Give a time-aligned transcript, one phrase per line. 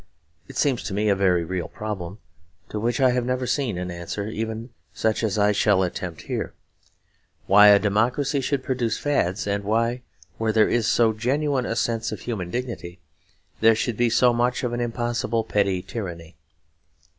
[0.47, 2.17] It seems to me a very real problem,
[2.69, 6.53] to which I have never seen an answer even such as I shall attempt here,
[7.45, 10.01] why a democracy should produce fads; and why,
[10.39, 12.99] where there is so genuine a sense of human dignity,
[13.59, 16.35] there should be so much of an impossible petty tyranny.